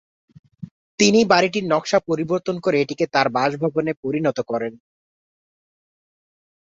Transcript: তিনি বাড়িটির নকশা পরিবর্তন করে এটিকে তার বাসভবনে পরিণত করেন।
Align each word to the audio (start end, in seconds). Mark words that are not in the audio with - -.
তিনি 0.99 1.19
বাড়িটির 1.31 1.65
নকশা 1.71 1.99
পরিবর্তন 2.09 2.55
করে 2.65 2.77
এটিকে 2.79 3.05
তার 3.13 3.27
বাসভবনে 3.35 3.91
পরিণত 4.03 4.37
করেন। 4.41 4.73